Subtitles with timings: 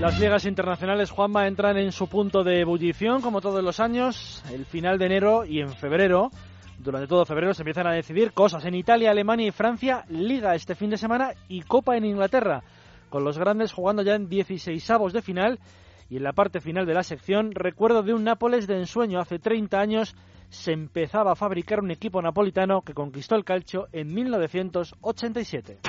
[0.00, 4.64] Las ligas internacionales, Juanma, entran en su punto de ebullición, como todos los años, el
[4.64, 6.30] final de enero y en febrero.
[6.78, 8.64] Durante todo febrero se empiezan a decidir cosas.
[8.64, 12.62] En Italia, Alemania y Francia, Liga este fin de semana y Copa en Inglaterra,
[13.10, 15.58] con los grandes jugando ya en 16 avos de final.
[16.08, 19.20] Y en la parte final de la sección, recuerdo de un Nápoles de ensueño.
[19.20, 20.16] Hace 30 años
[20.48, 25.80] se empezaba a fabricar un equipo napolitano que conquistó el calcio en 1987.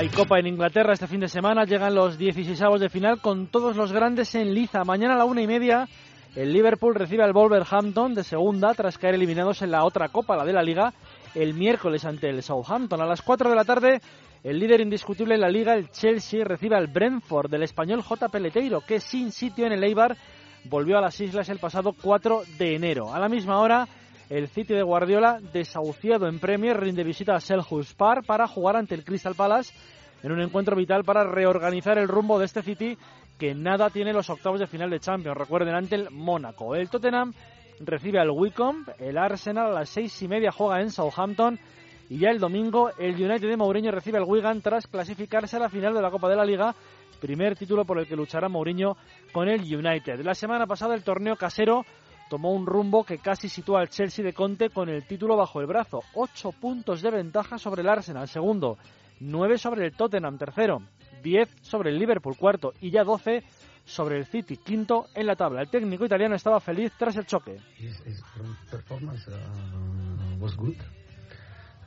[0.00, 3.48] Hay Copa en Inglaterra este fin de semana, llegan los 16 avos de final con
[3.48, 4.82] todos los grandes en liza.
[4.82, 5.86] Mañana a la una y media
[6.34, 10.46] el Liverpool recibe al Wolverhampton de segunda tras caer eliminados en la otra Copa, la
[10.46, 10.94] de la Liga,
[11.34, 13.02] el miércoles ante el Southampton.
[13.02, 14.00] A las 4 de la tarde
[14.42, 18.30] el líder indiscutible en la Liga, el Chelsea, recibe al Brentford del español J.
[18.30, 20.16] Peleteiro, que sin sitio en el Eibar
[20.64, 23.12] volvió a las islas el pasado 4 de enero.
[23.12, 23.86] A la misma hora
[24.30, 28.94] el City de Guardiola, desahuciado en Premier, rinde visita a Selhurst Park para jugar ante
[28.94, 29.74] el Crystal Palace
[30.22, 32.96] en un encuentro vital para reorganizar el rumbo de este City
[33.36, 35.36] que nada tiene los octavos de final de Champions.
[35.36, 36.76] Recuerden, ante el Mónaco.
[36.76, 37.32] El Tottenham
[37.80, 41.58] recibe al Wycombe, el Arsenal a las seis y media juega en Southampton
[42.08, 45.70] y ya el domingo el United de Mourinho recibe al Wigan tras clasificarse a la
[45.70, 46.72] final de la Copa de la Liga,
[47.20, 48.96] primer título por el que luchará Mourinho
[49.32, 50.20] con el United.
[50.20, 51.84] La semana pasada el torneo casero
[52.30, 55.66] tomó un rumbo que casi sitúa al Chelsea de Conte con el título bajo el
[55.66, 56.04] brazo.
[56.14, 58.78] Ocho puntos de ventaja sobre el Arsenal, segundo.
[59.18, 60.80] Nueve sobre el Tottenham, tercero.
[61.24, 62.72] Diez sobre el Liverpool, cuarto.
[62.80, 63.42] Y ya doce
[63.84, 65.62] sobre el City, quinto en la tabla.
[65.62, 67.56] El técnico italiano estaba feliz tras el choque.
[68.70, 70.76] performance uh, was good,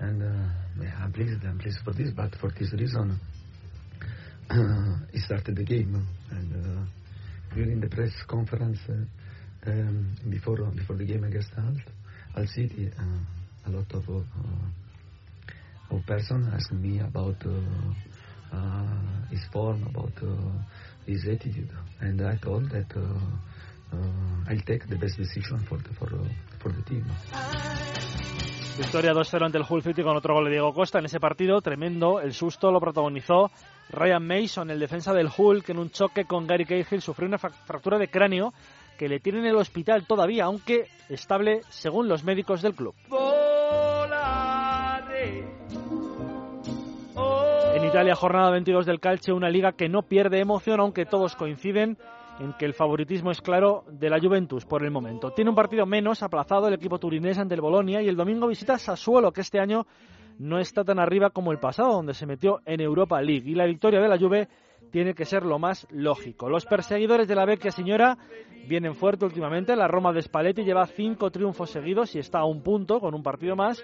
[0.00, 1.44] and uh, I'm pleased.
[1.44, 3.20] I'm pleased for this, but for this reason,
[4.50, 8.80] uh, he started the game, and uh, during the press conference.
[8.88, 11.76] Uh, um, before before the game against Al,
[12.36, 14.20] Al City, uh, a lot of uh,
[15.94, 22.36] of person asked me about uh, uh, his form, about uh, his attitude, and I
[22.36, 22.86] told that
[24.48, 26.08] I'll take the best decision for the, for
[26.58, 27.04] for the team.
[28.78, 31.60] Victoria 2-0 ante el Hull City con otro gol de Diego Costa en ese partido,
[31.60, 32.20] tremendo.
[32.20, 33.50] El susto lo protagonizó
[33.90, 37.36] Ryan Mason, el defensa del Hull, que en un choque con Gary Cahill sufrió una
[37.36, 38.54] fractura de cráneo
[38.98, 42.94] que le tienen en el hospital todavía, aunque estable según los médicos del club.
[47.74, 51.98] En Italia, jornada 22 del Calcio, una liga que no pierde emoción, aunque todos coinciden
[52.40, 55.30] en que el favoritismo es claro de la Juventus por el momento.
[55.32, 58.78] Tiene un partido menos aplazado el equipo turinés ante el Bolonia y el domingo visita
[58.78, 59.86] Sassuolo, que este año
[60.38, 63.48] no está tan arriba como el pasado, donde se metió en Europa League.
[63.48, 64.48] Y la victoria de la Juve
[64.92, 66.50] tiene que ser lo más lógico.
[66.50, 68.18] Los perseguidores de la Vecchia Señora
[68.68, 69.74] vienen fuerte últimamente.
[69.74, 73.22] La Roma de Spalletti lleva cinco triunfos seguidos y está a un punto con un
[73.22, 73.82] partido más.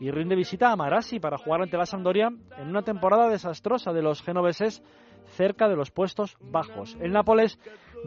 [0.00, 4.02] Y rinde visita a Marassi para jugar ante la Sampdoria en una temporada desastrosa de
[4.02, 4.82] los genoveses
[5.26, 6.96] cerca de los puestos bajos.
[7.00, 7.58] El Nápoles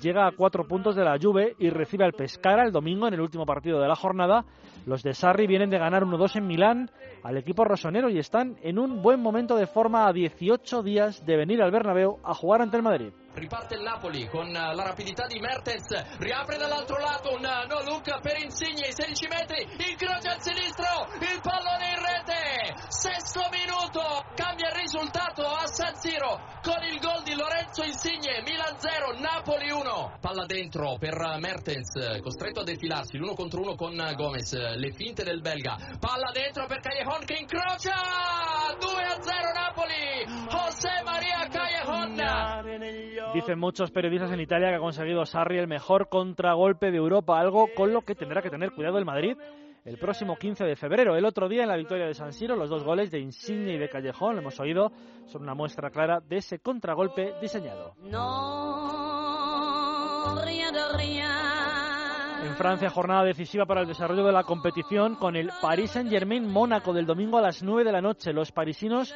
[0.00, 3.20] llega a cuatro puntos de la Juve y recibe al Pescara el domingo en el
[3.20, 4.44] último partido de la jornada.
[4.86, 6.90] Los de Sarri vienen de ganar 1-2 en Milán
[7.22, 11.36] al equipo rosonero y están en un buen momento de forma a 18 días de
[11.36, 13.12] venir al Bernabéu a jugar ante el Madrid.
[13.34, 18.36] Riparte il Napoli con la rapidità di Mertens, riapre dall'altro lato un no look per
[18.42, 24.02] Insigne, 16 metri, incrocia al sinistro, il pallone in rete, sesto minuto,
[24.34, 29.70] cambia il risultato a San Siro con il gol di Lorenzo Insigne, Milan 0, Napoli
[29.70, 30.18] 1.
[30.20, 35.40] Palla dentro per Mertens, costretto a defilarsi l'uno contro uno con Gomez, le finte del
[35.40, 37.94] belga, palla dentro per Callejon che incrocia,
[38.78, 43.32] 2 a 0 Napoli, José María Callejon.
[43.34, 47.68] Dicen muchos periodistas en Italia que ha conseguido Sarri el mejor contragolpe de Europa, algo
[47.74, 49.36] con lo que tendrá que tener cuidado el Madrid
[49.88, 51.16] el próximo 15 de febrero.
[51.16, 53.78] El otro día en la victoria de San Siro, los dos goles de Insigne y
[53.78, 54.92] de Callejón, lo hemos oído,
[55.24, 57.94] son una muestra clara de ese contragolpe diseñado.
[62.44, 66.92] En Francia, jornada decisiva para el desarrollo de la competición con el Paris Saint-Germain Mónaco
[66.92, 68.32] del domingo a las 9 de la noche.
[68.32, 69.14] Los parisinos,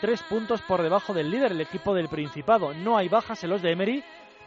[0.00, 2.72] tres puntos por debajo del líder, el equipo del Principado.
[2.72, 4.02] No hay bajas en los de Emery,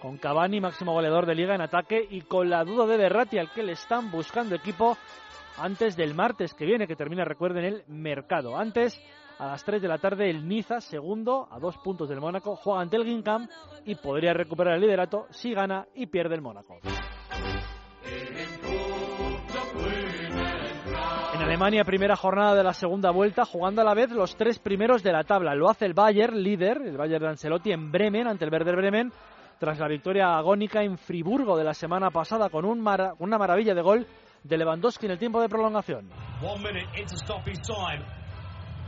[0.00, 3.50] con Cavani, máximo goleador de liga en ataque, y con la duda de Berratti, al
[3.52, 4.96] que le están buscando equipo
[5.58, 8.56] antes del martes que viene, que termina, recuerden, el mercado.
[8.56, 9.00] Antes,
[9.38, 12.80] a las 3 de la tarde, el Niza, segundo, a dos puntos del Mónaco, juega
[12.80, 13.48] ante el Gingham
[13.84, 16.78] y podría recuperar el liderato si gana y pierde el Mónaco.
[21.34, 25.02] En Alemania, primera jornada de la segunda vuelta, jugando a la vez los tres primeros
[25.02, 25.54] de la tabla.
[25.54, 29.12] Lo hace el Bayern, líder, el Bayern de Ancelotti en Bremen, ante el Werder Bremen,
[29.58, 33.74] tras la victoria agónica en Friburgo de la semana pasada con un mara una maravilla
[33.74, 34.06] de gol
[34.42, 36.08] de Lewandowski en el tiempo de prolongación.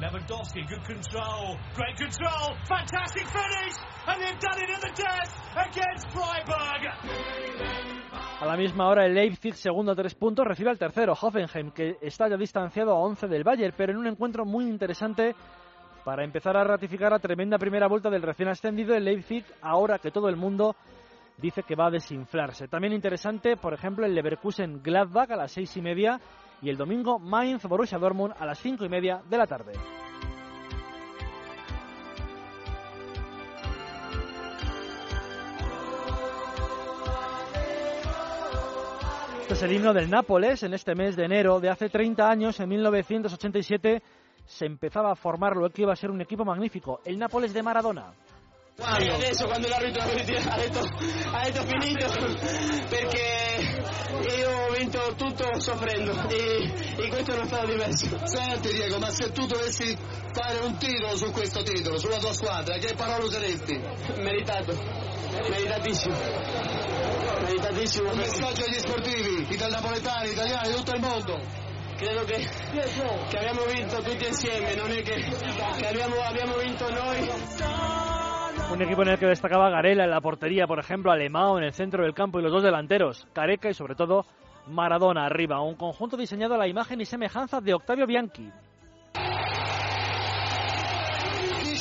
[0.00, 3.74] Lewandowski, good control, great control, fantastic finish,
[4.06, 7.58] and they've done it at the death against Freiburg.
[8.40, 11.96] A la misma hora el Leipzig, segundo a tres puntos, recibe al tercero, Hoffenheim, que
[12.00, 15.34] está ya distanciado a 11 del Bayern, pero en un encuentro muy interesante
[16.08, 20.10] para empezar a ratificar la tremenda primera vuelta del recién ascendido el Leipzig, ahora que
[20.10, 20.74] todo el mundo
[21.36, 22.66] dice que va a desinflarse.
[22.66, 26.18] También interesante, por ejemplo, el Leverkusen Gladbach a las seis y media
[26.62, 29.72] y el domingo Mainz Borussia Dortmund a las cinco y media de la tarde.
[39.42, 42.58] Este es el himno del Nápoles en este mes de enero de hace 30 años,
[42.60, 44.02] en 1987,
[44.48, 47.62] se empezaba a formar lo que iba a ser un equipo magnífico, el Nápoles de
[47.62, 48.14] Maradona.
[48.78, 50.78] E adesso quando l'arbitro ha detto,
[51.32, 52.06] ha detto finito
[52.88, 53.82] perché
[54.38, 58.26] io ho vinto tutto soffrendo e, e questo non è stato diverso.
[58.26, 59.96] Senti Diego, ma se tu dovessi
[60.32, 63.76] fare un titolo su questo titolo, sulla tua squadra, che parole useresti?
[64.18, 64.72] Meritato,
[65.50, 66.14] meritatissimo.
[67.42, 68.10] Meritatissimo.
[68.12, 71.66] Un messaggio agli sportivi, itali napoletani, italiani, di tutto il mondo.
[71.98, 72.46] Credo che,
[73.28, 77.28] che abbiamo vinto tutti insieme, non è che, che abbiamo, abbiamo vinto noi.
[78.70, 81.72] Un equipo en el que destacaba Garela en la portería, por ejemplo, Alemão en el
[81.72, 84.26] centro del campo y los dos delanteros, Careca y sobre todo
[84.68, 85.60] Maradona arriba.
[85.60, 88.48] Un conjunto diseñado a la imagen y semejanza de Octavio Bianchi.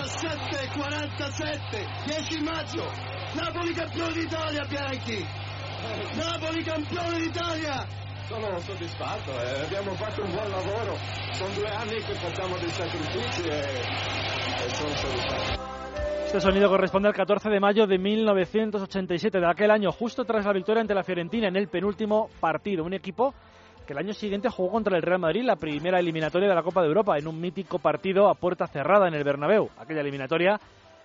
[0.00, 2.90] 17-47, 10 maggio,
[3.34, 5.24] Napoli campione d'Italia Bianchi,
[6.16, 8.08] Napoli campione d'Italia.
[8.30, 9.64] Sono soddisfatto, eh.
[9.64, 10.94] abbiamo fatto un buon lavoro,
[11.32, 14.94] sono due anni che facciamo dei sacrifici e, e sono.
[16.26, 20.52] Este sonido corresponde al 14 de mayo de 1987, de aquel año, justo tras la
[20.52, 22.84] victoria ante la Fiorentina en el penúltimo partido.
[22.84, 23.34] Un equipo
[23.84, 26.82] que el año siguiente jugó contra el Real Madrid la primera eliminatoria de la Copa
[26.82, 29.70] de Europa en un mítico partido a puerta cerrada en el Bernabéu.
[29.76, 30.60] Aquella eliminatoria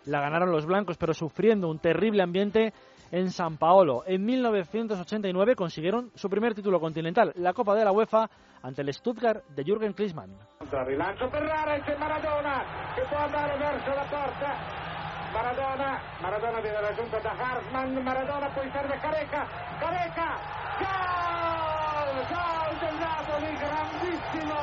[0.05, 2.71] la ganaron los blancos, pero sufriendo un terrible ambiente
[3.11, 4.03] en San Paolo.
[4.05, 8.29] En 1989 consiguieron su primer título continental, la Copa de la UEFA,
[8.61, 10.31] ante el Stuttgart de Jürgen Klinsmann.
[10.59, 12.63] Rilancio per e Maradona
[12.95, 14.85] che può andare verso la porta.
[15.31, 19.45] Maradona, Maradona viene raggiunto da Hartmann, Maradona poi serve Careca,
[19.79, 20.39] Careca,
[20.79, 22.25] gol!
[22.31, 24.55] Gol del Napoli, grandissimo!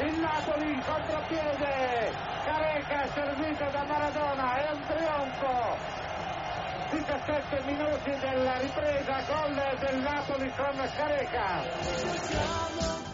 [0.00, 2.12] Il Napoli in contropiede,
[2.44, 6.13] Careca servito da Maradona, è un trionfo!
[6.94, 11.62] 17 minuti della ripresa, gol del Napoli con Careca.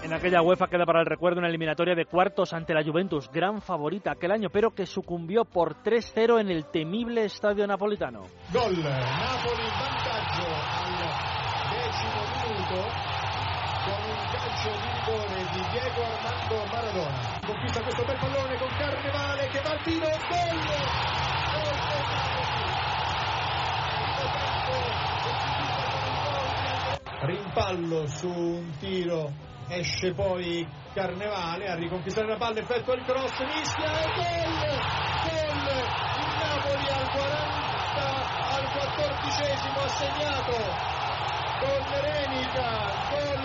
[0.03, 3.63] En aquella UEFA queda para el recuerdo una eliminatoria de cuartos ante la Juventus, gran
[3.63, 8.21] favorita aquel año, pero que sucumbió por 3-0 en el temible estadio napolitano.
[8.53, 10.93] Gol, Napoli vantaggio al
[11.73, 12.85] decimo minuto
[13.85, 17.41] con un calcio di rigore di Diego Armando Maradona.
[17.47, 20.07] Conquista questo bel pallone con Carnevale che va al tiro!
[20.07, 21.40] Gol
[27.23, 29.33] Rimpallo su un tiro,
[29.69, 34.59] esce poi Carnevale a riconquistare la palla, effettua il cross, mischia e gol!
[35.31, 35.69] Gol!
[36.19, 38.01] Il Napoli al 40,
[38.51, 39.43] al 14
[39.77, 40.57] ha segnato
[41.61, 42.69] con Renica,
[43.11, 43.41] gol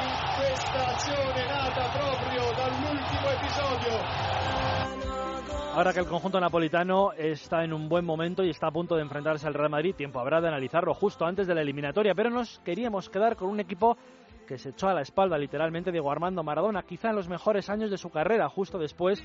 [0.00, 2.16] in questa azione nata proprio
[2.56, 2.85] episodio
[5.76, 9.02] Ahora que el conjunto napolitano está en un buen momento y está a punto de
[9.02, 12.60] enfrentarse al Real Madrid, tiempo habrá de analizarlo justo antes de la eliminatoria, pero nos
[12.60, 13.98] queríamos quedar con un equipo
[14.48, 17.90] que se echó a la espalda literalmente Diego Armando Maradona, quizá en los mejores años
[17.90, 19.22] de su carrera, justo después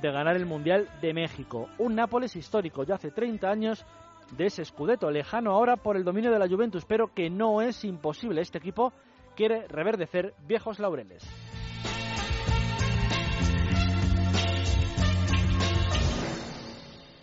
[0.00, 1.68] de ganar el Mundial de México.
[1.76, 3.84] Un Nápoles histórico, ya hace 30 años
[4.30, 7.84] de ese escudeto, lejano ahora por el dominio de la Juventus, pero que no es
[7.84, 8.40] imposible.
[8.40, 8.94] Este equipo
[9.36, 11.49] quiere reverdecer viejos laureles.